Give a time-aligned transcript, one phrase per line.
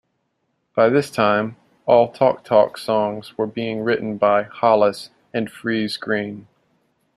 [0.75, 6.47] By this time, all Talk Talk songs were being written by Hollis and Friese-Greene.